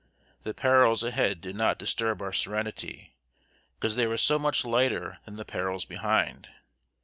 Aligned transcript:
The 0.41 0.55
perils 0.55 1.03
ahead 1.03 1.41
did 1.41 1.55
not 1.55 1.77
disturb 1.77 2.23
our 2.23 2.33
serenity, 2.33 3.13
because 3.75 3.95
they 3.95 4.07
were 4.07 4.17
so 4.17 4.39
much 4.39 4.65
lighter 4.65 5.19
than 5.25 5.35
the 5.35 5.45
perils 5.45 5.85
behind. 5.85 6.49